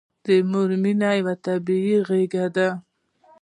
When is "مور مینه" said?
0.49-1.09